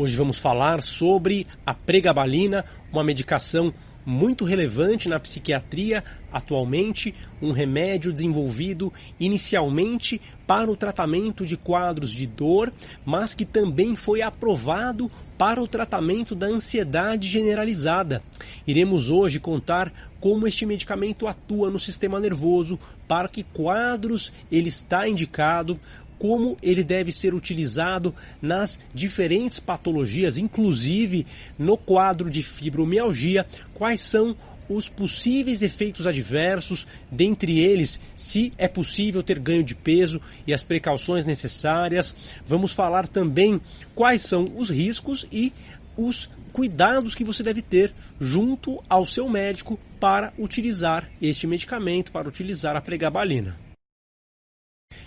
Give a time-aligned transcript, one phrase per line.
[0.00, 3.74] Hoje vamos falar sobre a pregabalina, uma medicação
[4.06, 12.28] muito relevante na psiquiatria atualmente, um remédio desenvolvido inicialmente para o tratamento de quadros de
[12.28, 12.72] dor,
[13.04, 18.22] mas que também foi aprovado para o tratamento da ansiedade generalizada.
[18.68, 22.78] Iremos hoje contar como este medicamento atua no sistema nervoso,
[23.08, 25.78] para que quadros ele está indicado,
[26.18, 31.26] como ele deve ser utilizado nas diferentes patologias, inclusive
[31.58, 34.36] no quadro de fibromialgia, quais são
[34.68, 40.62] os possíveis efeitos adversos, dentre eles, se é possível ter ganho de peso e as
[40.62, 42.14] precauções necessárias.
[42.46, 43.60] Vamos falar também
[43.94, 45.52] quais são os riscos e
[45.96, 52.28] os cuidados que você deve ter junto ao seu médico para utilizar este medicamento, para
[52.28, 53.67] utilizar a pregabalina.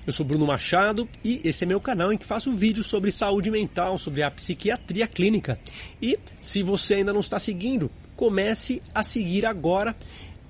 [0.06, 3.52] Eu sou Bruno Machado e esse é meu canal em que faço vídeos sobre saúde
[3.52, 5.60] mental, sobre a psiquiatria clínica.
[6.02, 9.96] E se você ainda não está seguindo, comece a seguir agora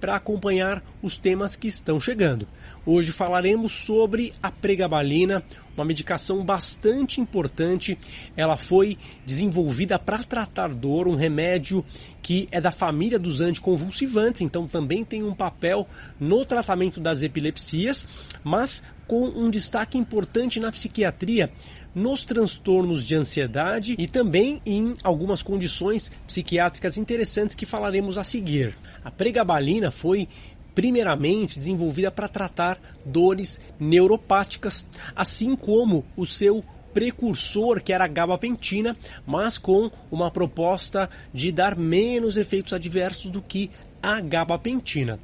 [0.01, 2.47] para acompanhar os temas que estão chegando.
[2.83, 5.43] Hoje falaremos sobre a pregabalina,
[5.77, 7.97] uma medicação bastante importante.
[8.35, 11.85] Ela foi desenvolvida para tratar dor, um remédio
[12.21, 15.87] que é da família dos anticonvulsivantes, então também tem um papel
[16.19, 18.05] no tratamento das epilepsias,
[18.43, 21.51] mas com um destaque importante na psiquiatria,
[21.93, 28.77] nos transtornos de ansiedade e também em algumas condições psiquiátricas interessantes que falaremos a seguir.
[29.03, 30.27] A pregabalina foi
[30.73, 38.97] primeiramente desenvolvida para tratar dores neuropáticas, assim como o seu precursor, que era a gabapentina,
[39.25, 43.69] mas com uma proposta de dar menos efeitos adversos do que
[44.01, 45.19] a gabapentina.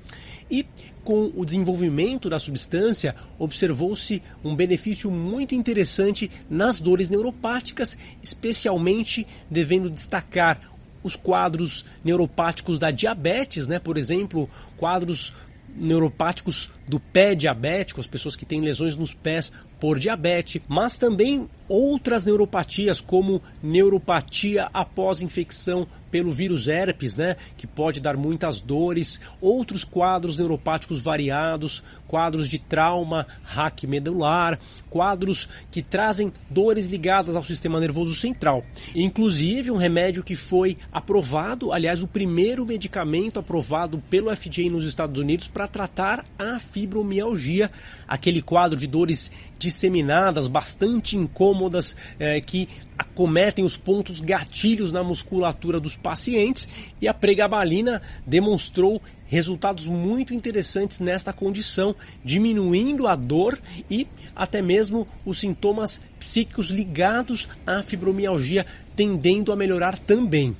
[0.49, 0.65] E
[1.07, 9.89] com o desenvolvimento da substância, observou-se um benefício muito interessante nas dores neuropáticas, especialmente devendo
[9.89, 10.69] destacar
[11.01, 13.79] os quadros neuropáticos da diabetes, né?
[13.79, 15.33] Por exemplo, quadros
[15.73, 21.47] neuropáticos do pé diabético, as pessoas que têm lesões nos pés por diabetes, mas também
[21.67, 29.19] outras neuropatias, como neuropatia após infecção pelo vírus herpes, né, que pode dar muitas dores,
[29.41, 37.79] outros quadros neuropáticos variados, quadros de trauma raquimedular, quadros que trazem dores ligadas ao sistema
[37.79, 38.63] nervoso central.
[38.95, 45.19] Inclusive um remédio que foi aprovado, aliás, o primeiro medicamento aprovado pelo FDA nos Estados
[45.19, 47.69] Unidos para tratar a fibromialgia,
[48.07, 51.17] aquele quadro de dores disseminadas, bastante
[51.57, 56.67] incômodas, é, que acometem os pontos gatilhos na musculatura dos pacientes
[57.01, 63.59] e a pregabalina demonstrou resultados muito interessantes nesta condição, diminuindo a dor
[63.89, 70.55] e até mesmo os sintomas psíquicos ligados à fibromialgia, tendendo a melhorar também.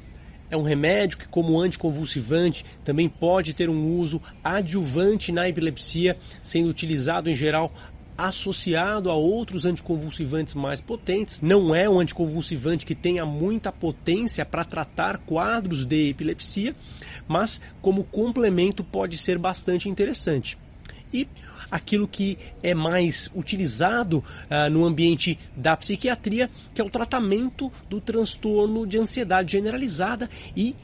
[0.50, 6.70] É um remédio que, como anticonvulsivante, também pode ter um uso adjuvante na epilepsia, sendo
[6.70, 7.70] utilizado em geral
[8.18, 11.40] associado a outros anticonvulsivantes mais potentes.
[11.42, 16.76] Não é um anticonvulsivante que tenha muita potência para tratar quadros de epilepsia,
[17.28, 20.58] mas como complemento pode ser bastante interessante.
[21.14, 21.28] E
[21.70, 28.00] aquilo que é mais utilizado uh, no ambiente da psiquiatria, que é o tratamento do
[28.00, 30.76] transtorno de ansiedade generalizada e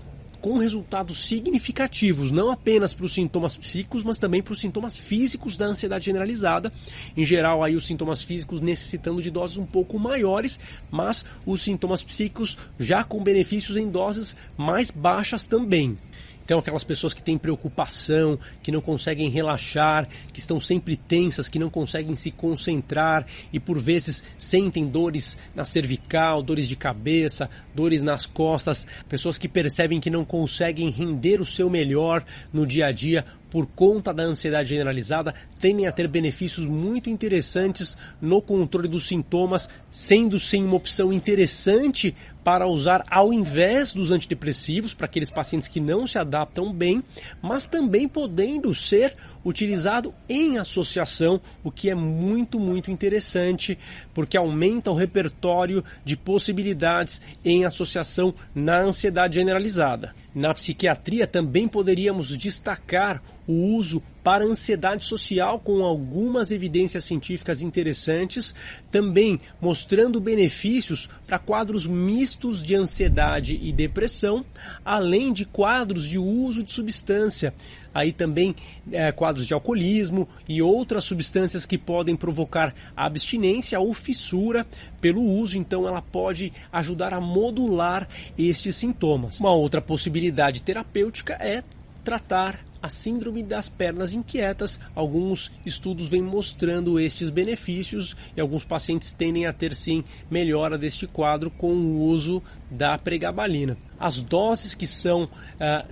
[0.43, 5.55] com resultados significativos, não apenas para os sintomas psíquicos, mas também para os sintomas físicos
[5.55, 6.69] da ansiedade generalizada.
[7.15, 10.59] Em geral, aí os sintomas físicos necessitando de doses um pouco maiores,
[10.91, 15.97] mas os sintomas psíquicos já com benefícios em doses mais baixas também.
[16.43, 21.59] Então, aquelas pessoas que têm preocupação, que não conseguem relaxar, que estão sempre tensas, que
[21.59, 28.01] não conseguem se concentrar e por vezes sentem dores na cervical, dores de cabeça, dores
[28.01, 32.91] nas costas, pessoas que percebem que não conseguem render o seu melhor no dia a
[32.91, 39.07] dia por conta da ansiedade generalizada, tendem a ter benefícios muito interessantes no controle dos
[39.07, 45.67] sintomas, sendo sim uma opção interessante para usar ao invés dos antidepressivos para aqueles pacientes
[45.67, 47.03] que não se adaptam bem,
[47.43, 49.13] mas também podendo ser
[49.45, 53.77] utilizado em associação, o que é muito, muito interessante,
[54.15, 60.22] porque aumenta o repertório de possibilidades em associação na ansiedade generalizada.
[60.33, 68.55] Na psiquiatria também poderíamos destacar o uso para ansiedade social com algumas evidências científicas interessantes,
[68.89, 74.43] também mostrando benefícios para quadros mistos de ansiedade e depressão,
[74.83, 77.53] além de quadros de uso de substância,
[77.93, 78.55] aí também
[78.91, 84.65] é, quadros de alcoolismo e outras substâncias que podem provocar abstinência ou fissura
[84.99, 88.07] pelo uso, então ela pode ajudar a modular
[88.37, 89.39] estes sintomas.
[89.39, 91.63] Uma outra possibilidade terapêutica é
[92.03, 94.77] tratar a síndrome das pernas inquietas.
[94.93, 101.07] Alguns estudos vêm mostrando estes benefícios e alguns pacientes tendem a ter sim melhora deste
[101.07, 103.77] quadro com o uso da pregabalina.
[104.03, 105.29] As doses que são uh,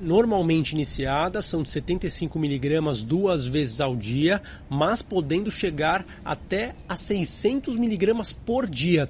[0.02, 6.98] normalmente iniciadas são de 75 miligramas duas vezes ao dia, mas podendo chegar até a
[6.98, 9.10] 600 miligramas por dia.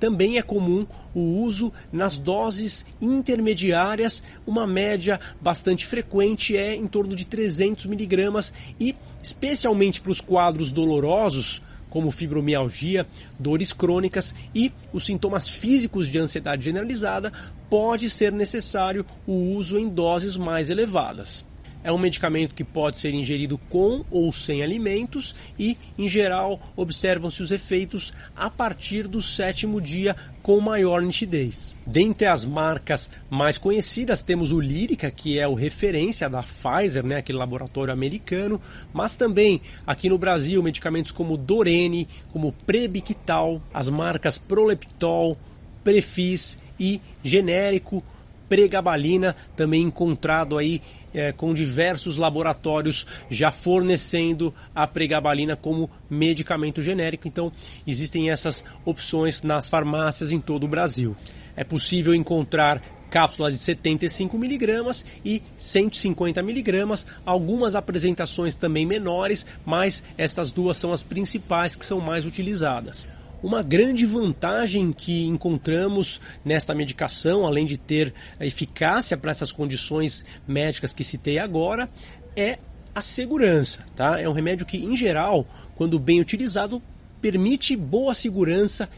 [0.00, 7.14] Também é comum o uso nas doses intermediárias, uma média bastante frequente é em torno
[7.14, 13.06] de 300 miligramas e especialmente para os quadros dolorosos, como fibromialgia,
[13.38, 17.32] dores crônicas e os sintomas físicos de ansiedade generalizada,
[17.68, 21.44] pode ser necessário o uso em doses mais elevadas.
[21.82, 27.42] É um medicamento que pode ser ingerido com ou sem alimentos e, em geral, observam-se
[27.42, 31.76] os efeitos a partir do sétimo dia com maior nitidez.
[31.86, 37.16] Dentre as marcas mais conhecidas temos o Lírica, que é o referência da Pfizer, né,
[37.16, 38.60] aquele laboratório americano,
[38.92, 45.38] mas também aqui no Brasil medicamentos como Dorene, como Prebictal, as marcas Proleptol,
[45.82, 48.02] Prefis e genérico
[48.50, 50.82] pregabalina, também encontrado aí
[51.14, 57.28] é, com diversos laboratórios já fornecendo a pregabalina como medicamento genérico.
[57.28, 57.52] Então,
[57.86, 61.16] existem essas opções nas farmácias em todo o Brasil.
[61.54, 70.02] É possível encontrar cápsulas de 75 miligramas e 150 miligramas, algumas apresentações também menores, mas
[70.18, 73.06] estas duas são as principais que são mais utilizadas.
[73.42, 80.92] Uma grande vantagem que encontramos nesta medicação, além de ter eficácia para essas condições médicas
[80.92, 81.88] que citei agora,
[82.36, 82.58] é
[82.94, 83.80] a segurança.
[83.96, 84.20] Tá?
[84.20, 86.82] É um remédio que, em geral, quando bem utilizado,
[87.20, 88.88] permite boa segurança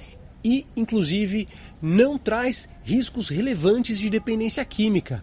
[0.45, 1.47] e, inclusive,
[1.81, 5.23] não traz riscos relevantes de dependência química.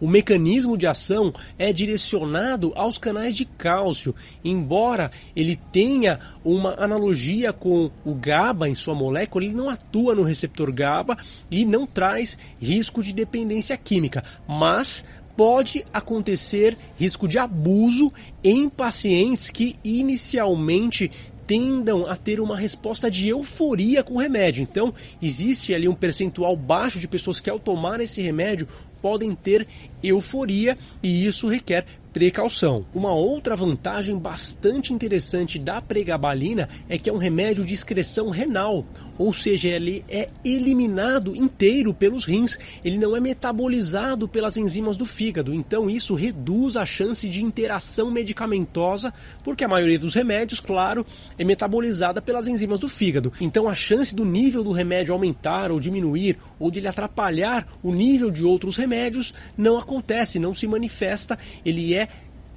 [0.00, 4.14] O mecanismo de ação é direcionado aos canais de cálcio,
[4.44, 10.22] embora ele tenha uma analogia com o GABA em sua molécula, ele não atua no
[10.22, 11.16] receptor GABA
[11.50, 15.04] e não traz risco de dependência química, mas
[15.34, 18.12] pode acontecer risco de abuso
[18.42, 21.10] em pacientes que inicialmente
[21.46, 24.62] tendam a ter uma resposta de euforia com o remédio.
[24.62, 28.66] Então, existe ali um percentual baixo de pessoas que ao tomar esse remédio
[29.00, 29.66] podem ter
[30.02, 31.84] euforia e isso requer
[32.16, 32.86] precaução.
[32.94, 38.86] Uma outra vantagem bastante interessante da pregabalina é que é um remédio de excreção renal,
[39.18, 45.04] ou seja, ele é eliminado inteiro pelos rins, ele não é metabolizado pelas enzimas do
[45.04, 49.12] fígado, então isso reduz a chance de interação medicamentosa,
[49.42, 51.04] porque a maioria dos remédios, claro,
[51.38, 53.32] é metabolizada pelas enzimas do fígado.
[53.40, 57.92] Então a chance do nível do remédio aumentar ou diminuir, ou de ele atrapalhar o
[57.92, 62.05] nível de outros remédios, não acontece, não se manifesta, ele é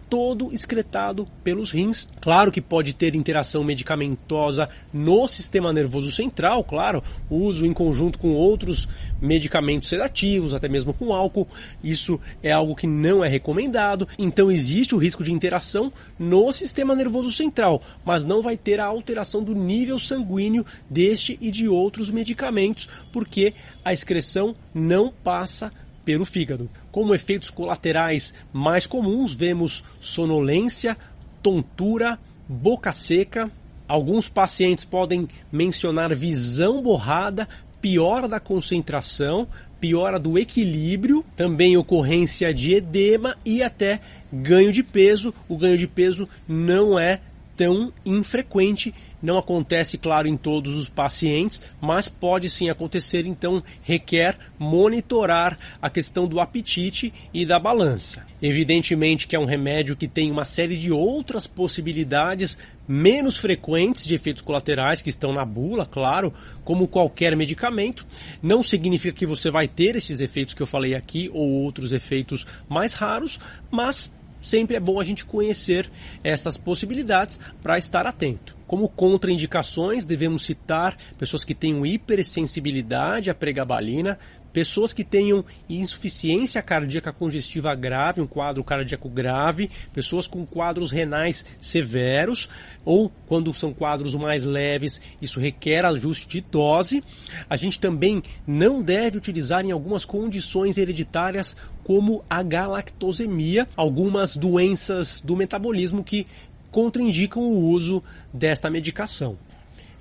[0.10, 2.08] todo excretado pelos rins.
[2.20, 8.34] Claro que pode ter interação medicamentosa no sistema nervoso central, claro, uso em conjunto com
[8.34, 8.88] outros
[9.22, 11.48] medicamentos sedativos, até mesmo com álcool.
[11.84, 14.08] Isso é algo que não é recomendado.
[14.18, 18.86] Então existe o risco de interação no sistema nervoso central, mas não vai ter a
[18.86, 23.54] alteração do nível sanguíneo deste e de outros medicamentos, porque
[23.86, 25.72] a excreção não passa
[26.10, 26.68] pelo fígado.
[26.92, 30.98] Como efeitos colaterais mais comuns, vemos sonolência,
[31.40, 32.18] tontura,
[32.48, 33.52] boca seca.
[33.88, 37.48] Alguns pacientes podem mencionar visão borrada,
[37.80, 39.48] piora da concentração,
[39.80, 44.02] piora do equilíbrio, também ocorrência de edema e até
[44.34, 45.32] ganho de peso.
[45.48, 47.22] O ganho de peso não é
[47.60, 54.38] tão infrequente não acontece, claro, em todos os pacientes, mas pode sim acontecer, então requer
[54.58, 58.26] monitorar a questão do apetite e da balança.
[58.42, 64.16] Evidentemente que é um remédio que tem uma série de outras possibilidades menos frequentes de
[64.16, 68.08] efeitos colaterais que estão na bula, claro, como qualquer medicamento.
[68.42, 72.48] Não significa que você vai ter esses efeitos que eu falei aqui ou outros efeitos
[72.70, 73.38] mais raros,
[73.70, 74.10] mas
[74.42, 75.90] sempre é bom a gente conhecer
[76.24, 78.58] essas possibilidades para estar atento.
[78.68, 84.20] Como contraindicações, devemos citar pessoas que tenham hipersensibilidade à pregabalina,
[84.52, 91.46] pessoas que tenham insuficiência cardíaca congestiva grave, um quadro cardíaco grave, pessoas com quadros renais
[91.60, 92.50] severos,
[92.86, 97.04] ou quando são quadros mais leves, isso requer ajuste de dose.
[97.50, 105.20] A gente também não deve utilizar em algumas condições hereditárias como a galactosemia, algumas doenças
[105.20, 106.26] do metabolismo que
[106.72, 108.02] contraindicam o uso
[108.34, 109.38] desta medicação.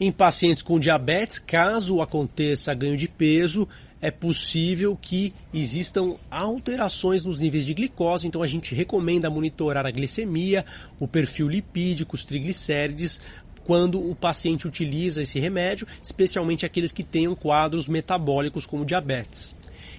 [0.00, 3.67] Em pacientes com diabetes, caso aconteça ganho de peso,
[4.00, 9.90] é possível que existam alterações nos níveis de glicose, então a gente recomenda monitorar a
[9.90, 10.64] glicemia,
[11.00, 13.21] o perfil lipídico, os triglicérides,
[13.64, 19.55] quando o paciente utiliza esse remédio, especialmente aqueles que tenham quadros metabólicos como diabetes.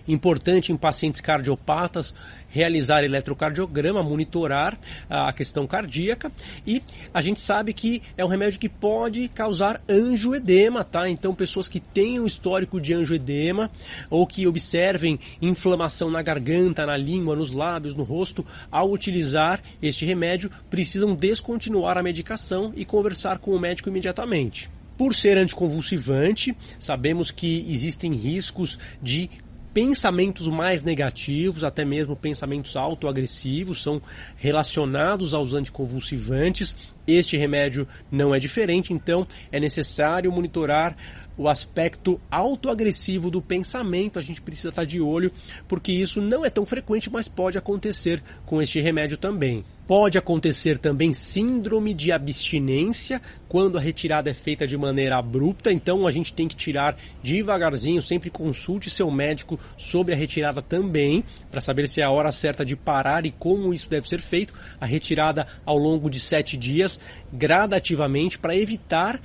[0.10, 2.16] Importante em pacientes cardiopatas
[2.50, 4.76] realizar eletrocardiograma, monitorar
[5.08, 6.32] a questão cardíaca
[6.66, 6.82] e
[7.14, 11.08] a gente sabe que é um remédio que pode causar angioedema, tá?
[11.08, 13.70] Então pessoas que tenham histórico de angioedema
[14.10, 20.06] ou que observem inflamação na garganta, na língua, nos lábios, no rosto, ao utilizar este
[20.06, 24.72] remédio, precisam descontinuar a medicação e conversar com o médico imediatamente.
[24.98, 29.30] Por ser anticonvulsivante, sabemos que existem riscos de
[29.74, 34.02] pensamentos mais negativos, até mesmo pensamentos autoagressivos, são
[34.36, 36.76] relacionados aos anticonvulsivantes.
[37.08, 40.96] Este remédio não é diferente, então é necessário monitorar
[41.40, 45.32] o aspecto autoagressivo do pensamento, a gente precisa estar de olho,
[45.70, 49.64] porque isso não é tão frequente, mas pode acontecer com este remédio também.
[49.88, 56.06] Pode acontecer também síndrome de abstinência quando a retirada é feita de maneira abrupta, então
[56.06, 61.62] a gente tem que tirar devagarzinho, sempre consulte seu médico sobre a retirada também, para
[61.62, 64.54] saber se é a hora certa de parar e como isso deve ser feito.
[64.80, 67.00] A retirada ao longo de sete dias,
[67.34, 69.20] gradativamente, para evitar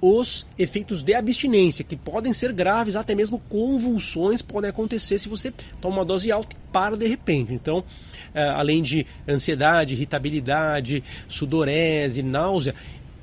[0.00, 5.52] os efeitos de abstinência, que podem ser graves, até mesmo convulsões podem acontecer se você
[5.80, 7.52] toma uma dose alta e para de repente.
[7.52, 7.84] Então,
[8.34, 12.74] eh, além de ansiedade, irritabilidade, sudorese, náusea,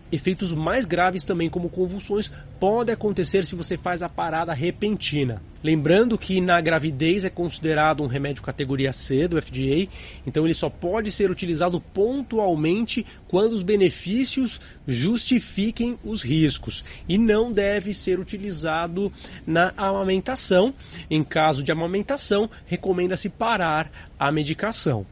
[0.10, 5.42] Efeitos mais graves também, como convulsões, podem acontecer se você faz a parada repentina.
[5.64, 9.88] Lembrando que na gravidez é considerado um remédio categoria C do FDA,
[10.26, 17.52] então ele só pode ser utilizado pontualmente quando os benefícios justifiquem os riscos e não
[17.52, 19.12] deve ser utilizado
[19.46, 20.74] na amamentação.
[21.10, 25.06] Em caso de amamentação, recomenda-se parar a medicação.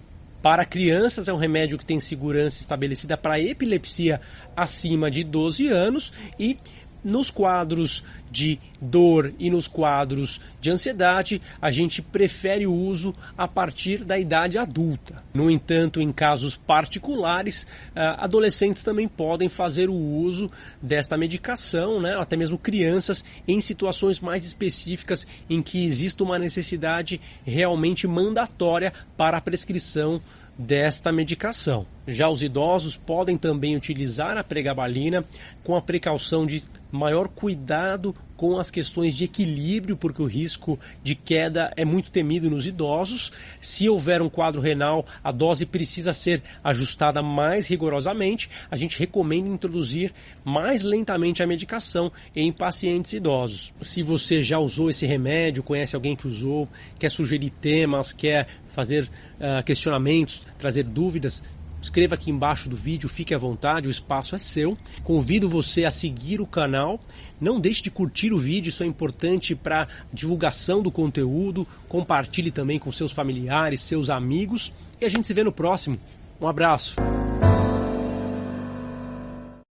[0.45, 4.21] Para crianças, é um remédio que tem segurança estabelecida para epilepsia
[4.55, 6.55] acima de 12 anos e
[7.05, 13.47] nos quadros de dor e nos quadros de ansiedade, a gente prefere o uso a
[13.47, 15.23] partir da idade adulta.
[15.33, 22.17] No entanto, em casos particulares, ah, adolescentes também podem fazer o uso desta medicação, né?
[22.19, 29.37] até mesmo crianças, em situações mais específicas em que existe uma necessidade realmente mandatória para
[29.37, 30.21] a prescrição
[30.57, 31.85] desta medicação.
[32.07, 35.23] Já os idosos podem também utilizar a pregabalina
[35.63, 36.63] com a precaução de
[36.95, 42.49] maior cuidado com as questões de equilíbrio, porque o risco de queda é muito temido
[42.49, 43.31] nos idosos.
[43.61, 48.49] Se houver um quadro renal, a dose precisa ser ajustada mais rigorosamente.
[48.69, 53.73] A gente recomenda introduzir mais lentamente a medicação em pacientes idosos.
[53.81, 56.67] Se você já usou esse remédio, conhece alguém que usou,
[56.99, 61.41] quer sugerir temas, quer fazer uh, questionamentos, trazer dúvidas,
[61.85, 64.75] Escreva aqui embaixo do vídeo, fique à vontade, o espaço é seu.
[65.03, 66.99] Convido você a seguir o canal.
[67.39, 71.65] Não deixe de curtir o vídeo, isso é importante para divulgação do conteúdo.
[71.87, 74.73] Compartilhe também com seus familiares, seus amigos.
[74.99, 75.99] E a gente se vê no próximo.
[76.41, 76.95] Um abraço.